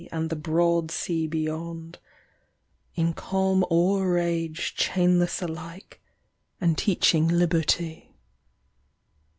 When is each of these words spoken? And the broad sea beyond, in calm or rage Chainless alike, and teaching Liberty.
And 0.11 0.31
the 0.31 0.35
broad 0.35 0.89
sea 0.89 1.27
beyond, 1.27 1.99
in 2.95 3.13
calm 3.13 3.63
or 3.69 4.13
rage 4.13 4.73
Chainless 4.75 5.43
alike, 5.43 6.01
and 6.59 6.75
teaching 6.75 7.27
Liberty. 7.27 8.09